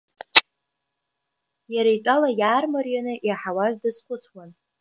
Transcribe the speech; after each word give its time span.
Иара 1.73 1.91
итәала 1.97 2.29
иаармарианы 2.39 3.13
иаҳауаз 3.27 3.73
дазхәыцуан. 3.81 4.49